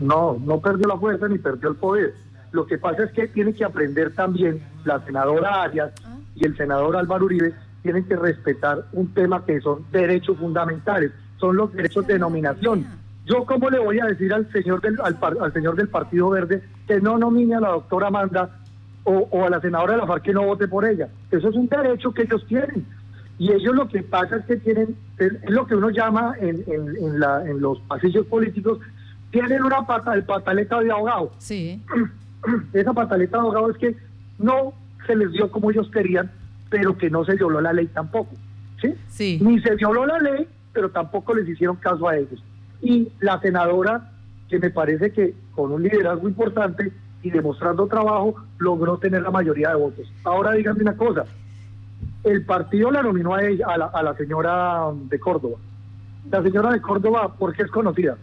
No, 0.00 0.38
no 0.44 0.60
perdió 0.60 0.88
la 0.88 0.96
fuerza 0.96 1.28
ni 1.28 1.38
perdió 1.38 1.68
el 1.68 1.76
poder 1.76 2.14
lo 2.52 2.66
que 2.66 2.78
pasa 2.78 3.04
es 3.04 3.12
que 3.12 3.28
tiene 3.28 3.54
que 3.54 3.64
aprender 3.64 4.12
también 4.14 4.60
la 4.84 5.04
senadora 5.04 5.62
Arias 5.62 5.92
ah. 6.04 6.18
y 6.34 6.46
el 6.46 6.56
senador 6.56 6.96
Álvaro 6.96 7.26
Uribe 7.26 7.54
tienen 7.82 8.04
que 8.04 8.16
respetar 8.16 8.86
un 8.92 9.14
tema 9.14 9.44
que 9.44 9.60
son 9.60 9.84
derechos 9.90 10.36
fundamentales, 10.36 11.12
son 11.38 11.56
los 11.56 11.72
derechos 11.72 12.06
de 12.06 12.18
nominación. 12.18 12.86
Yo 13.24 13.44
cómo 13.46 13.70
le 13.70 13.78
voy 13.78 14.00
a 14.00 14.06
decir 14.06 14.32
al 14.34 14.50
señor 14.52 14.80
del 14.80 14.98
al, 15.00 15.52
señor 15.52 15.76
del 15.76 15.88
Partido 15.88 16.30
Verde 16.30 16.62
que 16.86 17.00
no 17.00 17.16
nomine 17.16 17.54
a 17.54 17.60
la 17.60 17.68
doctora 17.68 18.08
Amanda 18.08 18.58
o, 19.04 19.44
a 19.44 19.48
la 19.48 19.60
senadora 19.60 19.94
de 19.94 19.98
la 20.00 20.06
FARC 20.06 20.24
que 20.24 20.32
no 20.32 20.44
vote 20.44 20.68
por 20.68 20.84
ella. 20.84 21.08
Eso 21.30 21.48
es 21.48 21.54
un 21.54 21.68
derecho 21.68 22.12
que 22.12 22.22
ellos 22.22 22.44
tienen. 22.46 22.84
Y 23.38 23.52
ellos 23.52 23.74
lo 23.74 23.88
que 23.88 24.02
pasa 24.02 24.36
es 24.36 24.44
que 24.44 24.56
tienen, 24.56 24.96
es, 25.16 25.32
lo 25.48 25.66
que 25.66 25.74
uno 25.74 25.88
llama 25.88 26.34
en, 26.38 26.62
en, 26.66 27.18
la, 27.18 27.42
en 27.48 27.60
los 27.60 27.80
pasillos 27.82 28.26
políticos, 28.26 28.80
tienen 29.30 29.62
una 29.62 29.86
pata, 29.86 30.14
el 30.14 30.24
pataleta 30.24 30.80
de 30.80 30.90
ahogado. 30.90 31.32
Sí. 31.38 31.80
esa 32.72 32.92
pataleta 32.92 33.36
de 33.36 33.42
abogado 33.42 33.70
es 33.70 33.78
que 33.78 33.96
no 34.38 34.72
se 35.06 35.16
les 35.16 35.32
dio 35.32 35.50
como 35.50 35.70
ellos 35.70 35.90
querían, 35.90 36.30
pero 36.68 36.96
que 36.96 37.10
no 37.10 37.24
se 37.24 37.34
violó 37.34 37.60
la 37.60 37.72
ley 37.72 37.86
tampoco. 37.88 38.34
¿sí? 38.80 38.94
Sí. 39.08 39.38
Ni 39.42 39.60
se 39.60 39.74
violó 39.76 40.06
la 40.06 40.18
ley, 40.18 40.46
pero 40.72 40.90
tampoco 40.90 41.34
les 41.34 41.48
hicieron 41.48 41.76
caso 41.76 42.08
a 42.08 42.16
ellos. 42.16 42.42
Y 42.82 43.12
la 43.20 43.40
senadora, 43.40 44.10
que 44.48 44.58
me 44.58 44.70
parece 44.70 45.12
que 45.12 45.34
con 45.54 45.72
un 45.72 45.82
liderazgo 45.82 46.28
importante 46.28 46.92
y 47.22 47.30
demostrando 47.30 47.86
trabajo, 47.86 48.34
logró 48.58 48.98
tener 48.98 49.22
la 49.22 49.30
mayoría 49.30 49.70
de 49.70 49.76
votos. 49.76 50.10
Ahora 50.24 50.52
díganme 50.52 50.82
una 50.82 50.96
cosa, 50.96 51.26
el 52.24 52.44
partido 52.44 52.90
la 52.90 53.02
nominó 53.02 53.34
a 53.34 53.44
ella, 53.44 53.66
a 53.68 53.76
la, 53.76 53.86
a 53.86 54.02
la 54.02 54.14
señora 54.14 54.90
de 55.08 55.20
Córdoba. 55.20 55.58
La 56.30 56.42
señora 56.42 56.72
de 56.72 56.80
Córdoba, 56.80 57.34
¿por 57.34 57.54
qué 57.54 57.62
es 57.62 57.70
conocida? 57.70 58.16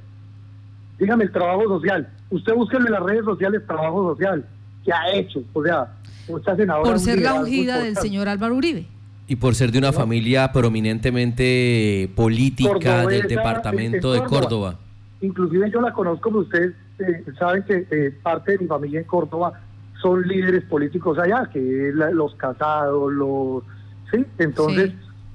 Dígame 1.00 1.26
el 1.26 1.32
trabajo 1.32 1.64
social. 1.68 2.10
Usted 2.30 2.54
busque 2.54 2.78
en 2.78 2.84
las 2.86 3.04
redes 3.04 3.26
sociales 3.26 3.62
trabajo 3.66 4.14
social 4.14 4.46
que 4.84 4.94
ha 4.94 5.14
hecho, 5.14 5.42
o 5.54 5.64
sea, 5.64 6.56
senadora. 6.56 6.90
Por 6.90 7.00
ser 7.00 7.20
la 7.20 7.34
ungida 7.36 7.80
del 7.80 7.98
señor 7.98 8.28
Álvaro 8.28 8.56
Uribe. 8.56 8.86
Y 9.28 9.36
por 9.36 9.56
ser 9.56 9.72
de 9.72 9.80
una 9.80 9.92
familia 9.92 10.52
prominentemente 10.54 12.10
política 12.16 13.06
del 13.06 13.28
departamento 13.28 14.14
de 14.14 14.24
Córdoba. 14.24 14.80
Inclusive 15.20 15.70
yo 15.72 15.82
la 15.82 15.92
conozco, 15.92 16.30
ustedes 16.30 16.74
eh, 17.00 17.24
saben 17.38 17.64
que 17.64 17.88
eh, 17.92 18.16
parte 18.24 18.54
de 18.54 18.60
mi 18.60 18.68
familia 18.68 19.02
en 19.02 19.06
Córdoba 19.06 19.60
son 20.02 20.26
líderes 20.28 20.64
políticos 20.66 21.18
allá, 21.18 21.50
que 21.52 21.92
los 21.94 22.36
casados, 22.36 23.12
los... 23.12 23.64
Sí, 24.12 24.24
entonces 24.38 24.94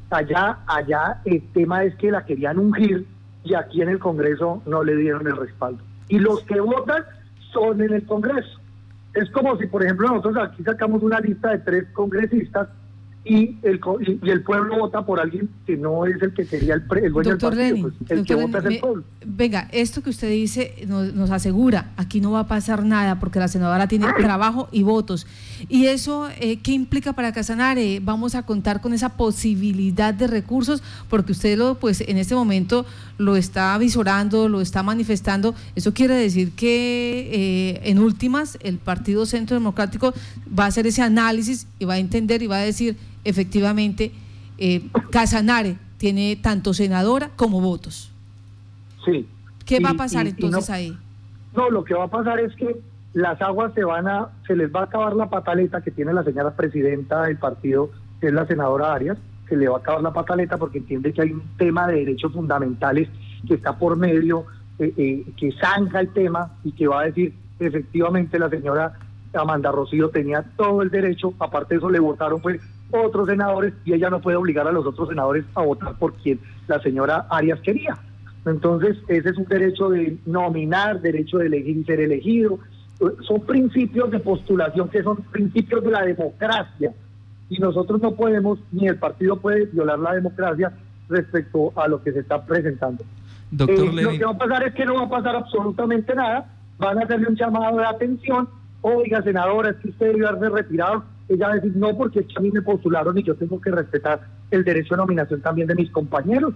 allá, 0.08 0.58
allá 0.66 1.20
el 1.24 1.42
tema 1.52 1.84
es 1.84 1.94
que 1.96 2.10
la 2.10 2.24
querían 2.24 2.58
ungir 2.58 3.06
y 3.44 3.54
aquí 3.54 3.82
en 3.82 3.88
el 3.88 3.98
Congreso 3.98 4.62
no 4.66 4.84
le 4.84 4.96
dieron 4.96 5.26
el 5.26 5.36
respaldo. 5.36 5.82
Y 6.08 6.18
los 6.18 6.42
que 6.44 6.60
votan 6.60 7.04
son 7.52 7.80
en 7.80 7.92
el 7.92 8.06
Congreso. 8.06 8.60
Es 9.14 9.30
como 9.30 9.56
si, 9.58 9.66
por 9.66 9.82
ejemplo, 9.82 10.08
nosotros 10.08 10.48
aquí 10.50 10.62
sacamos 10.62 11.02
una 11.02 11.20
lista 11.20 11.50
de 11.50 11.58
tres 11.58 11.84
congresistas 11.92 12.68
y 13.24 13.56
el, 13.62 13.80
y 14.20 14.30
el 14.30 14.42
pueblo 14.42 14.78
vota 14.78 15.06
por 15.06 15.20
alguien 15.20 15.48
que 15.64 15.76
no 15.76 16.06
es 16.06 16.20
el 16.20 16.34
que 16.34 16.44
sería 16.44 16.74
el, 16.74 16.82
el 17.02 17.12
dueño 17.12 17.30
doctor 17.30 17.54
del 17.54 17.80
partido, 17.80 17.92
pues, 17.98 18.10
el 18.10 18.26
que 18.26 18.34
vota 18.34 18.58
es 18.58 18.64
el 18.64 18.80
pueblo. 18.80 19.04
Venga, 19.24 19.68
esto 19.70 20.02
que 20.02 20.10
usted 20.10 20.28
dice 20.28 20.74
nos, 20.88 21.14
nos, 21.14 21.30
asegura, 21.30 21.92
aquí 21.96 22.20
no 22.20 22.32
va 22.32 22.40
a 22.40 22.48
pasar 22.48 22.84
nada 22.84 23.20
porque 23.20 23.38
la 23.38 23.46
senadora 23.46 23.86
tiene 23.86 24.08
trabajo 24.18 24.68
y 24.72 24.82
votos. 24.82 25.26
¿Y 25.68 25.86
eso 25.86 26.28
eh, 26.40 26.58
qué 26.62 26.72
implica 26.72 27.12
para 27.12 27.32
Casanare? 27.32 28.00
¿Vamos 28.00 28.34
a 28.34 28.42
contar 28.42 28.80
con 28.80 28.92
esa 28.92 29.10
posibilidad 29.10 30.12
de 30.12 30.26
recursos? 30.26 30.82
Porque 31.08 31.30
usted 31.30 31.56
lo, 31.56 31.76
pues 31.76 32.00
en 32.00 32.18
este 32.18 32.34
momento 32.34 32.84
lo 33.18 33.36
está 33.36 33.78
visorando, 33.78 34.48
lo 34.48 34.60
está 34.60 34.82
manifestando. 34.82 35.54
Eso 35.76 35.94
quiere 35.94 36.14
decir 36.14 36.52
que 36.52 37.30
eh, 37.32 37.80
en 37.84 38.00
últimas 38.00 38.58
el 38.62 38.78
Partido 38.78 39.26
Centro 39.26 39.54
Democrático 39.54 40.12
va 40.58 40.64
a 40.64 40.66
hacer 40.66 40.88
ese 40.88 41.02
análisis 41.02 41.68
y 41.78 41.84
va 41.84 41.94
a 41.94 41.98
entender 41.98 42.42
y 42.42 42.48
va 42.48 42.56
a 42.56 42.62
decir 42.62 42.96
efectivamente, 43.24 44.12
eh, 44.58 44.82
Casanare 45.10 45.76
tiene 45.98 46.36
tanto 46.36 46.74
senadora 46.74 47.30
como 47.36 47.60
votos. 47.60 48.10
Sí. 49.04 49.26
¿Qué 49.64 49.80
va 49.80 49.90
a 49.90 49.94
pasar 49.94 50.26
entonces 50.26 50.70
ahí? 50.70 50.96
No, 51.54 51.70
lo 51.70 51.84
que 51.84 51.94
va 51.94 52.04
a 52.04 52.08
pasar 52.08 52.40
es 52.40 52.54
que 52.56 52.80
las 53.14 53.40
aguas 53.42 53.72
se 53.74 53.84
van 53.84 54.08
a, 54.08 54.28
se 54.46 54.56
les 54.56 54.74
va 54.74 54.80
a 54.80 54.84
acabar 54.84 55.14
la 55.14 55.28
pataleta 55.28 55.80
que 55.80 55.90
tiene 55.90 56.12
la 56.12 56.24
señora 56.24 56.54
presidenta 56.54 57.22
del 57.24 57.36
partido, 57.36 57.90
que 58.20 58.28
es 58.28 58.32
la 58.32 58.46
senadora 58.46 58.94
Arias, 58.94 59.18
se 59.48 59.56
le 59.56 59.68
va 59.68 59.76
a 59.76 59.80
acabar 59.80 60.02
la 60.02 60.12
pataleta 60.12 60.56
porque 60.56 60.78
entiende 60.78 61.12
que 61.12 61.22
hay 61.22 61.32
un 61.32 61.42
tema 61.58 61.86
de 61.86 61.96
derechos 61.96 62.32
fundamentales 62.32 63.08
que 63.46 63.54
está 63.54 63.76
por 63.76 63.96
medio, 63.96 64.46
eh, 64.78 64.92
eh, 64.96 65.24
que 65.36 65.52
zanja 65.52 66.00
el 66.00 66.08
tema 66.12 66.52
y 66.64 66.72
que 66.72 66.86
va 66.86 67.02
a 67.02 67.04
decir 67.04 67.34
efectivamente 67.58 68.38
la 68.38 68.48
señora 68.48 68.94
Amanda 69.34 69.70
Rocío 69.70 70.08
tenía 70.08 70.42
todo 70.56 70.82
el 70.82 70.90
derecho, 70.90 71.34
aparte 71.38 71.74
de 71.74 71.78
eso 71.78 71.90
le 71.90 72.00
votaron 72.00 72.40
pues 72.40 72.60
otros 72.92 73.28
senadores 73.28 73.74
y 73.84 73.94
ella 73.94 74.10
no 74.10 74.20
puede 74.20 74.36
obligar 74.36 74.66
a 74.66 74.72
los 74.72 74.86
otros 74.86 75.08
senadores 75.08 75.44
a 75.54 75.62
votar 75.62 75.96
por 75.98 76.14
quien 76.14 76.40
la 76.68 76.80
señora 76.80 77.26
Arias 77.30 77.60
quería. 77.60 77.98
Entonces, 78.44 78.98
ese 79.08 79.30
es 79.30 79.36
un 79.36 79.44
derecho 79.44 79.90
de 79.90 80.18
nominar, 80.26 81.00
derecho 81.00 81.38
de 81.38 81.46
elegir 81.46 81.76
y 81.76 81.84
ser 81.84 82.00
elegido. 82.00 82.58
Son 83.22 83.40
principios 83.40 84.10
de 84.10 84.18
postulación 84.20 84.88
que 84.88 85.02
son 85.02 85.16
principios 85.30 85.84
de 85.84 85.90
la 85.90 86.02
democracia. 86.02 86.92
Y 87.48 87.58
nosotros 87.58 88.00
no 88.00 88.12
podemos, 88.12 88.58
ni 88.72 88.88
el 88.88 88.96
partido 88.96 89.36
puede 89.36 89.66
violar 89.66 89.98
la 89.98 90.14
democracia 90.14 90.72
respecto 91.08 91.72
a 91.76 91.86
lo 91.88 92.02
que 92.02 92.12
se 92.12 92.20
está 92.20 92.44
presentando. 92.44 93.04
Doctor 93.50 93.86
eh, 93.86 94.02
Lo 94.02 94.10
que 94.10 94.24
va 94.24 94.30
a 94.30 94.38
pasar 94.38 94.66
es 94.66 94.74
que 94.74 94.84
no 94.84 94.94
va 94.94 95.02
a 95.02 95.08
pasar 95.08 95.36
absolutamente 95.36 96.14
nada. 96.14 96.50
Van 96.78 96.98
a 96.98 97.02
hacerle 97.02 97.28
un 97.28 97.36
llamado 97.36 97.78
de 97.78 97.86
atención. 97.86 98.48
Oiga, 98.80 99.22
senadora, 99.22 99.70
es 99.70 99.76
que 99.76 99.90
usted 99.90 100.12
debe 100.12 100.26
haberse 100.26 100.48
retirado 100.48 101.04
ella 101.28 101.48
va 101.48 101.52
a 101.52 101.56
decir, 101.56 101.72
no, 101.76 101.96
porque 101.96 102.26
a 102.36 102.40
mí 102.40 102.50
me 102.50 102.62
postularon 102.62 103.16
y 103.18 103.22
yo 103.22 103.34
tengo 103.34 103.60
que 103.60 103.70
respetar 103.70 104.20
el 104.50 104.64
derecho 104.64 104.94
de 104.94 104.98
nominación 104.98 105.40
también 105.40 105.68
de 105.68 105.74
mis 105.74 105.90
compañeros. 105.90 106.54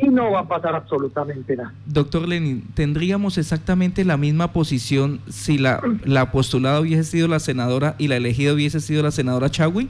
Y 0.00 0.08
no 0.08 0.30
va 0.30 0.40
a 0.40 0.48
pasar 0.48 0.76
absolutamente 0.76 1.56
nada. 1.56 1.74
Doctor 1.84 2.28
Lenin, 2.28 2.62
¿tendríamos 2.74 3.36
exactamente 3.36 4.04
la 4.04 4.16
misma 4.16 4.52
posición 4.52 5.18
si 5.28 5.58
la, 5.58 5.80
la 6.04 6.30
postulada 6.30 6.80
hubiese 6.80 7.02
sido 7.02 7.26
la 7.26 7.40
senadora 7.40 7.96
y 7.98 8.06
la 8.06 8.16
elegida 8.16 8.52
hubiese 8.52 8.78
sido 8.78 9.02
la 9.02 9.10
senadora 9.10 9.50
Chagui? 9.50 9.88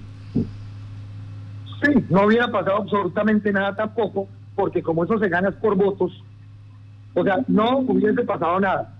Sí, 1.83 2.05
no 2.09 2.25
hubiera 2.25 2.51
pasado 2.51 2.79
absolutamente 2.79 3.53
nada 3.53 3.77
tampoco, 3.77 4.29
porque 4.55 4.83
como 4.83 5.05
eso 5.05 5.19
se 5.19 5.29
gana 5.29 5.51
por 5.51 5.77
votos, 5.77 6.25
o 7.15 7.23
sea, 7.23 7.39
no 7.47 7.81
hubiese 7.81 8.23
pasado 8.23 8.59
nada. 8.61 8.95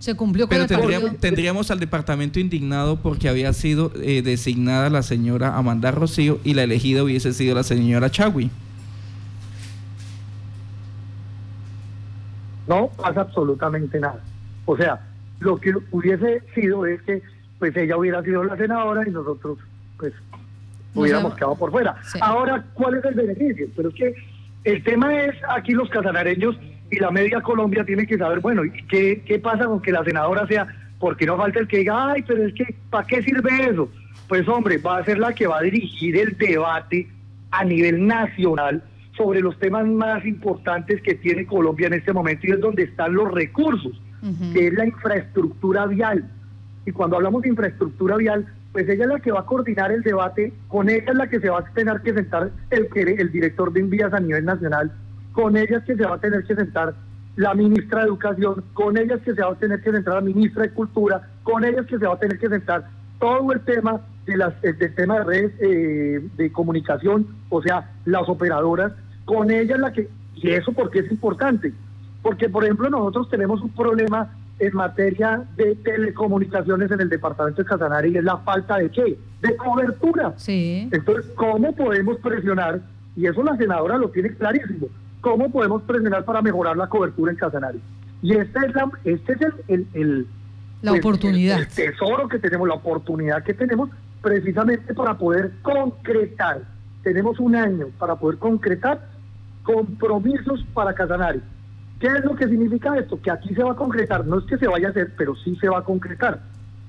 Se 0.00 0.16
cumplió 0.16 0.48
con 0.48 0.56
Pero 0.56 0.66
tendríamos, 0.66 1.18
tendríamos, 1.18 1.70
al 1.70 1.78
departamento 1.78 2.40
indignado 2.40 2.96
porque 2.96 3.28
había 3.28 3.52
sido 3.52 3.92
eh, 3.96 4.22
designada 4.22 4.88
la 4.88 5.02
señora 5.02 5.58
Amanda 5.58 5.90
Rocío 5.90 6.40
y 6.42 6.54
la 6.54 6.62
elegida 6.62 7.04
hubiese 7.04 7.34
sido 7.34 7.54
la 7.54 7.62
señora 7.62 8.10
Chagui. 8.10 8.50
No 12.66 12.88
pasa 12.96 13.20
absolutamente 13.20 14.00
nada. 14.00 14.20
O 14.64 14.74
sea, 14.74 15.06
lo 15.38 15.60
que 15.60 15.74
hubiese 15.90 16.44
sido 16.54 16.86
es 16.86 17.02
que 17.02 17.22
pues 17.58 17.76
ella 17.76 17.98
hubiera 17.98 18.22
sido 18.22 18.42
la 18.42 18.56
senadora 18.56 19.06
y 19.06 19.10
nosotros 19.10 19.58
pues 19.98 20.14
hubiéramos 20.94 21.34
quedado 21.34 21.56
por 21.56 21.70
fuera. 21.70 21.96
Ahora, 22.22 22.64
¿cuál 22.72 22.94
es 22.94 23.04
el 23.04 23.14
beneficio? 23.16 23.66
Pero 23.76 23.90
es 23.90 23.94
que 23.94 24.14
el 24.64 24.82
tema 24.82 25.14
es 25.24 25.34
aquí 25.46 25.72
los 25.72 25.90
casanareños 25.90 26.56
y 26.90 26.98
la 26.98 27.10
media 27.10 27.40
Colombia 27.40 27.84
tiene 27.84 28.06
que 28.06 28.18
saber, 28.18 28.40
bueno, 28.40 28.62
¿qué, 28.88 29.22
qué 29.24 29.38
pasa 29.38 29.66
con 29.66 29.80
que 29.80 29.92
la 29.92 30.04
senadora 30.04 30.46
sea, 30.46 30.66
porque 30.98 31.24
no 31.24 31.36
falta 31.36 31.60
el 31.60 31.68
que 31.68 31.78
diga, 31.78 32.12
ay, 32.12 32.24
pero 32.26 32.44
es 32.44 32.54
que, 32.54 32.74
¿para 32.90 33.06
qué 33.06 33.22
sirve 33.22 33.70
eso? 33.70 33.88
Pues 34.28 34.46
hombre, 34.48 34.78
va 34.78 34.98
a 34.98 35.04
ser 35.04 35.18
la 35.18 35.32
que 35.32 35.46
va 35.46 35.58
a 35.58 35.62
dirigir 35.62 36.16
el 36.16 36.36
debate 36.36 37.08
a 37.52 37.64
nivel 37.64 38.06
nacional 38.06 38.82
sobre 39.16 39.40
los 39.40 39.58
temas 39.58 39.86
más 39.86 40.24
importantes 40.24 41.00
que 41.02 41.14
tiene 41.14 41.46
Colombia 41.46 41.86
en 41.86 41.94
este 41.94 42.12
momento 42.12 42.46
y 42.46 42.52
es 42.52 42.60
donde 42.60 42.84
están 42.84 43.14
los 43.14 43.30
recursos, 43.32 44.00
que 44.52 44.68
es 44.68 44.74
la 44.74 44.86
infraestructura 44.86 45.86
vial. 45.86 46.28
Y 46.86 46.92
cuando 46.92 47.16
hablamos 47.16 47.42
de 47.42 47.50
infraestructura 47.50 48.16
vial, 48.16 48.46
pues 48.72 48.88
ella 48.88 49.04
es 49.04 49.10
la 49.10 49.20
que 49.20 49.32
va 49.32 49.40
a 49.40 49.46
coordinar 49.46 49.92
el 49.92 50.02
debate, 50.02 50.52
con 50.68 50.88
ella 50.88 51.04
es 51.08 51.14
la 51.14 51.28
que 51.28 51.40
se 51.40 51.50
va 51.50 51.58
a 51.58 51.64
tener 51.72 52.00
que 52.02 52.14
sentar 52.14 52.50
el, 52.70 52.88
el 52.94 53.32
director 53.32 53.72
de 53.72 53.80
envías 53.80 54.12
a 54.12 54.20
nivel 54.20 54.44
nacional 54.44 54.92
con 55.32 55.56
ellas 55.56 55.82
que 55.84 55.96
se 55.96 56.04
va 56.04 56.14
a 56.14 56.20
tener 56.20 56.44
que 56.44 56.54
sentar 56.54 56.94
la 57.36 57.54
ministra 57.54 58.00
de 58.00 58.06
Educación, 58.06 58.64
con 58.74 58.98
ellas 58.98 59.20
que 59.24 59.34
se 59.34 59.42
va 59.42 59.52
a 59.52 59.54
tener 59.54 59.80
que 59.80 59.90
sentar 59.90 60.14
la 60.14 60.20
ministra 60.20 60.62
de 60.62 60.70
Cultura, 60.70 61.28
con 61.42 61.64
ellas 61.64 61.86
que 61.86 61.98
se 61.98 62.06
va 62.06 62.14
a 62.14 62.18
tener 62.18 62.38
que 62.38 62.48
sentar 62.48 62.88
todo 63.18 63.52
el 63.52 63.60
tema 63.60 64.00
de 64.26 64.36
las, 64.36 64.52
eh, 64.62 64.72
del 64.72 64.94
tema 64.94 65.18
de 65.18 65.24
redes 65.24 65.52
eh, 65.60 66.28
de 66.36 66.52
comunicación, 66.52 67.26
o 67.48 67.62
sea, 67.62 67.90
las 68.04 68.28
operadoras, 68.28 68.92
con 69.24 69.50
ellas 69.50 69.78
la 69.78 69.92
que, 69.92 70.08
y 70.34 70.50
eso 70.50 70.72
porque 70.72 71.00
es 71.00 71.10
importante, 71.10 71.72
porque 72.22 72.48
por 72.48 72.64
ejemplo 72.64 72.90
nosotros 72.90 73.28
tenemos 73.30 73.60
un 73.62 73.70
problema 73.70 74.34
en 74.58 74.74
materia 74.74 75.42
de 75.56 75.74
telecomunicaciones 75.76 76.90
en 76.90 77.00
el 77.00 77.08
departamento 77.08 77.62
de 77.62 77.68
Casanare 77.68 78.08
y 78.10 78.18
es 78.18 78.24
la 78.24 78.36
falta 78.38 78.76
de 78.76 78.90
qué? 78.90 79.18
De 79.40 79.56
cobertura. 79.56 80.34
Sí. 80.36 80.86
Entonces, 80.92 81.32
¿cómo 81.34 81.74
podemos 81.74 82.18
presionar? 82.18 82.82
Y 83.16 83.26
eso 83.26 83.42
la 83.42 83.56
senadora 83.56 83.96
lo 83.96 84.10
tiene 84.10 84.34
clarísimo 84.34 84.88
cómo 85.20 85.50
podemos 85.50 85.82
presionar 85.82 86.24
para 86.24 86.42
mejorar 86.42 86.76
la 86.76 86.88
cobertura 86.88 87.32
en 87.32 87.38
Casanare. 87.38 87.78
Y 88.22 88.32
este 88.34 88.58
es, 88.66 88.74
la, 88.74 88.90
este 89.04 89.32
es 89.32 89.40
el, 89.68 89.86
el, 89.94 90.26
la 90.82 90.92
pues, 90.92 91.04
oportunidad. 91.04 91.60
El, 91.60 91.68
tesoro 91.68 92.28
que 92.28 92.38
tenemos, 92.38 92.68
la 92.68 92.74
oportunidad 92.74 93.42
que 93.42 93.54
tenemos 93.54 93.90
precisamente 94.22 94.94
para 94.94 95.16
poder 95.16 95.52
concretar. 95.62 96.62
Tenemos 97.02 97.40
un 97.40 97.56
año 97.56 97.86
para 97.98 98.16
poder 98.16 98.38
concretar 98.38 99.08
compromisos 99.62 100.64
para 100.74 100.94
Casanare. 100.94 101.40
¿Qué 101.98 102.06
es 102.06 102.24
lo 102.24 102.34
que 102.34 102.48
significa 102.48 102.96
esto? 102.98 103.20
Que 103.20 103.30
aquí 103.30 103.54
se 103.54 103.62
va 103.62 103.72
a 103.72 103.76
concretar, 103.76 104.26
no 104.26 104.38
es 104.38 104.44
que 104.44 104.56
se 104.58 104.66
vaya 104.66 104.88
a 104.88 104.90
hacer, 104.90 105.12
pero 105.16 105.36
sí 105.36 105.56
se 105.56 105.68
va 105.68 105.80
a 105.80 105.84
concretar. 105.84 106.40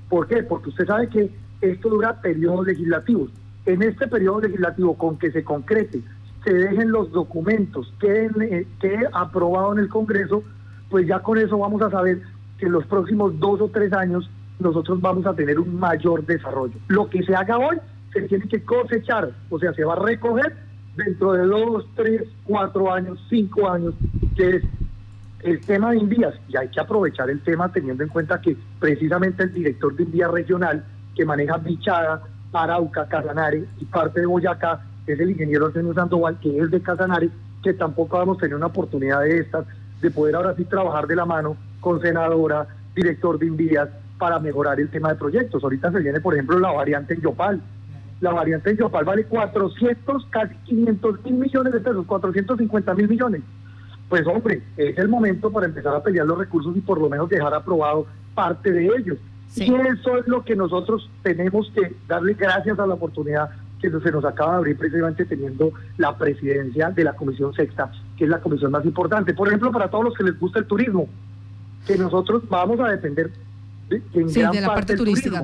¿Por 0.08 0.26
qué? 0.26 0.42
Porque 0.42 0.70
usted 0.70 0.86
sabe 0.86 1.08
que 1.08 1.30
esto 1.60 1.88
dura 1.90 2.20
periodos 2.20 2.66
legislativos. 2.66 3.30
En 3.66 3.82
este 3.82 4.08
periodo 4.08 4.40
legislativo, 4.40 4.96
con 4.96 5.18
que 5.18 5.30
se 5.30 5.44
concrete 5.44 6.02
se 6.44 6.52
dejen 6.52 6.90
los 6.90 7.10
documentos 7.12 7.92
que, 8.00 8.26
eh, 8.26 8.66
que 8.80 8.94
he 8.94 9.08
aprobado 9.12 9.72
en 9.72 9.80
el 9.80 9.88
Congreso, 9.88 10.42
pues 10.90 11.06
ya 11.06 11.20
con 11.20 11.38
eso 11.38 11.58
vamos 11.58 11.80
a 11.82 11.90
saber 11.90 12.20
que 12.58 12.66
en 12.66 12.72
los 12.72 12.86
próximos 12.86 13.38
dos 13.38 13.60
o 13.60 13.68
tres 13.68 13.92
años 13.92 14.28
nosotros 14.58 15.00
vamos 15.00 15.26
a 15.26 15.34
tener 15.34 15.58
un 15.58 15.78
mayor 15.78 16.24
desarrollo. 16.24 16.74
Lo 16.88 17.08
que 17.08 17.22
se 17.22 17.34
haga 17.34 17.58
hoy 17.58 17.76
se 18.12 18.22
tiene 18.22 18.46
que 18.46 18.62
cosechar, 18.62 19.30
o 19.50 19.58
sea, 19.58 19.72
se 19.72 19.84
va 19.84 19.94
a 19.94 19.98
recoger 20.04 20.56
dentro 20.96 21.32
de 21.32 21.46
dos, 21.46 21.86
tres, 21.94 22.22
cuatro 22.44 22.92
años, 22.92 23.18
cinco 23.28 23.70
años, 23.70 23.94
que 24.36 24.56
es 24.56 24.64
el 25.40 25.60
tema 25.60 25.90
de 25.90 25.98
Invías. 25.98 26.34
Y 26.48 26.56
hay 26.56 26.68
que 26.68 26.80
aprovechar 26.80 27.30
el 27.30 27.40
tema 27.40 27.72
teniendo 27.72 28.02
en 28.02 28.10
cuenta 28.10 28.40
que 28.40 28.56
precisamente 28.78 29.44
el 29.44 29.52
director 29.52 29.94
de 29.96 30.04
Invías 30.04 30.30
Regional, 30.30 30.84
que 31.14 31.24
maneja 31.24 31.56
Bichada, 31.58 32.22
Arauca, 32.52 33.08
Casanare 33.08 33.64
y 33.80 33.84
parte 33.86 34.20
de 34.20 34.26
Boyacá, 34.26 34.82
es 35.06 35.20
el 35.20 35.30
ingeniero 35.30 35.66
Arsenio 35.66 35.94
Sandoval, 35.94 36.38
que 36.40 36.58
es 36.58 36.70
de 36.70 36.80
Casanare, 36.80 37.30
que 37.62 37.74
tampoco 37.74 38.18
vamos 38.18 38.38
a 38.38 38.40
tener 38.40 38.56
una 38.56 38.66
oportunidad 38.66 39.20
de 39.20 39.38
estas, 39.38 39.66
de 40.00 40.10
poder 40.10 40.34
ahora 40.34 40.54
sí 40.56 40.64
trabajar 40.64 41.06
de 41.06 41.16
la 41.16 41.24
mano 41.24 41.56
con 41.80 42.00
senadora, 42.00 42.66
director 42.94 43.38
de 43.38 43.46
Invías, 43.46 43.88
para 44.18 44.38
mejorar 44.38 44.78
el 44.78 44.88
tema 44.88 45.08
de 45.08 45.16
proyectos. 45.16 45.62
Ahorita 45.64 45.90
se 45.90 45.98
viene, 45.98 46.20
por 46.20 46.34
ejemplo, 46.34 46.58
la 46.58 46.70
variante 46.70 47.14
en 47.14 47.20
Yopal. 47.20 47.60
La 48.20 48.30
variante 48.30 48.70
en 48.70 48.76
Yopal 48.76 49.04
vale 49.04 49.24
400, 49.24 50.26
casi 50.30 50.54
500 50.64 51.24
mil 51.24 51.34
millones 51.34 51.72
de 51.72 51.80
pesos, 51.80 52.06
450 52.06 52.94
mil 52.94 53.08
millones. 53.08 53.42
Pues 54.08 54.26
hombre, 54.26 54.62
es 54.76 54.96
el 54.98 55.08
momento 55.08 55.50
para 55.50 55.66
empezar 55.66 55.96
a 55.96 56.02
pelear 56.02 56.26
los 56.26 56.38
recursos 56.38 56.76
y 56.76 56.80
por 56.80 57.00
lo 57.00 57.08
menos 57.08 57.28
dejar 57.28 57.52
aprobado 57.52 58.06
parte 58.34 58.70
de 58.70 58.86
ellos. 58.86 59.18
Y 59.56 59.74
eso 59.74 60.18
es 60.18 60.26
lo 60.28 60.44
que 60.44 60.54
nosotros 60.54 61.10
tenemos 61.22 61.70
que 61.74 61.94
darle 62.06 62.34
gracias 62.34 62.78
a 62.78 62.86
la 62.86 62.94
oportunidad 62.94 63.50
que 63.90 64.00
se 64.00 64.12
nos 64.12 64.24
acaba 64.24 64.52
de 64.52 64.58
abrir 64.58 64.76
precisamente 64.78 65.24
teniendo 65.24 65.72
la 65.98 66.16
presidencia 66.16 66.90
de 66.90 67.04
la 67.04 67.14
Comisión 67.14 67.52
Sexta, 67.52 67.90
que 68.16 68.24
es 68.24 68.30
la 68.30 68.40
comisión 68.40 68.70
más 68.70 68.84
importante. 68.84 69.34
Por 69.34 69.48
ejemplo, 69.48 69.72
para 69.72 69.88
todos 69.88 70.04
los 70.04 70.14
que 70.14 70.24
les 70.24 70.38
gusta 70.38 70.60
el 70.60 70.66
turismo, 70.66 71.08
que 71.86 71.98
nosotros 71.98 72.42
vamos 72.48 72.78
a 72.80 72.88
depender 72.88 73.30
sí, 73.90 74.00
de 74.22 74.60
la 74.60 74.66
parte 74.68 74.96
turística. 74.96 75.40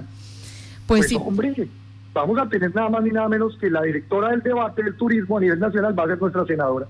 Pues, 0.87 1.01
pues, 1.01 1.09
sí. 1.09 1.17
Hombre, 1.21 1.69
vamos 2.15 2.39
a 2.39 2.49
tener 2.49 2.75
nada 2.75 2.89
más 2.89 3.03
ni 3.03 3.11
nada 3.11 3.29
menos 3.29 3.57
que 3.59 3.69
la 3.69 3.83
directora 3.83 4.31
del 4.31 4.43
debate 4.43 4.83
del 4.83 4.95
turismo 4.95 5.39
a 5.39 5.41
nivel 5.41 5.59
nacional 5.59 5.99
va 5.99 6.05
a 6.05 6.07
ser 6.07 6.21
nuestra 6.21 6.47
senadora. 6.47 6.87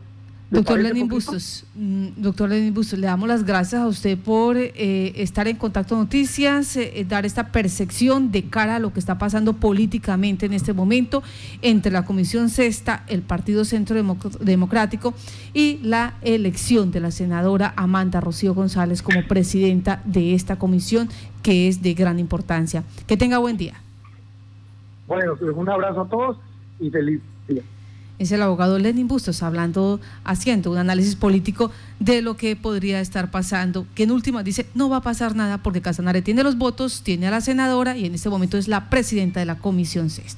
Doctor 0.51 0.81
Lenin 0.81 1.09
Bustos, 1.09 1.67
mm, 1.75 2.07
doctor 2.17 2.49
Lenin 2.49 2.73
Bustos, 2.73 2.99
le 2.99 3.07
damos 3.07 3.29
las 3.29 3.45
gracias 3.45 3.83
a 3.83 3.87
usted 3.87 4.17
por 4.17 4.57
eh, 4.57 5.13
estar 5.17 5.47
en 5.47 5.57
Contacto 5.57 5.95
Noticias, 5.95 6.75
eh, 6.79 7.05
dar 7.07 7.27
esta 7.27 7.53
percepción 7.53 8.33
de 8.33 8.45
cara 8.45 8.77
a 8.77 8.79
lo 8.79 8.91
que 8.95 8.99
está 8.99 9.19
pasando 9.19 9.53
políticamente 9.53 10.47
en 10.47 10.55
este 10.55 10.73
momento 10.73 11.23
entre 11.61 11.93
la 11.93 12.07
Comisión 12.07 12.49
Sexta, 12.49 13.05
el 13.09 13.21
Partido 13.21 13.67
Centro 13.67 14.03
Democrático 14.41 15.13
y 15.53 15.81
la 15.83 16.15
elección 16.23 16.93
de 16.93 17.01
la 17.01 17.11
senadora 17.11 17.75
Amanda 17.77 18.23
Rocío 18.23 18.55
González 18.55 19.03
como 19.03 19.23
presidenta 19.29 20.01
de 20.07 20.35
esta 20.35 20.57
comisión 20.57 21.11
que 21.43 21.69
es 21.69 21.83
de 21.83 21.93
gran 21.93 22.19
importancia. 22.19 22.85
Que 23.07 23.19
tenga 23.19 23.37
buen 23.37 23.59
día. 23.59 23.75
Bueno, 25.07 25.35
un 25.55 25.69
abrazo 25.69 26.01
a 26.01 26.09
todos 26.09 26.39
y 26.81 26.89
feliz 26.89 27.21
día 27.47 27.63
es 28.19 28.33
el 28.33 28.43
abogado 28.43 28.79
Lenin 28.79 29.09
Bustos 29.09 29.43
hablando, 29.43 30.01
haciendo 30.25 30.71
un 30.71 30.79
análisis 30.79 31.17
político 31.17 31.71
de 32.01 32.23
lo 32.23 32.37
que 32.37 32.57
podría 32.57 33.01
estar 33.01 33.31
pasando, 33.31 33.87
que 33.95 34.05
en 34.05 34.11
última 34.11 34.43
dice 34.43 34.67
no 34.75 34.89
va 34.89 34.99
a 34.99 35.03
pasar 35.03 35.35
nada 35.35 35.63
porque 35.63 35.83
Casanare 35.83 36.23
tiene 36.23 36.43
los 36.43 36.59
votos, 36.59 37.03
tiene 37.03 37.29
a 37.29 37.31
la 37.31 37.41
senadora 37.41 37.97
y 37.97 38.07
en 38.07 38.15
este 38.15 38.29
momento 38.29 38.59
es 38.59 38.69
la 38.69 38.91
presidenta 38.91 39.41
de 39.41 39.47
la 39.47 39.59
Comisión 39.59 40.11
Sexta. 40.11 40.37